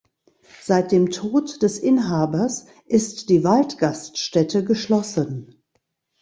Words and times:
Seit 0.63 0.91
dem 0.91 1.11
Tod 1.11 1.61
des 1.61 1.77
Inhabers 1.77 2.65
ist 2.87 3.29
die 3.29 3.43
Waldgaststätte 3.43 4.63
geschlossen. 4.63 5.61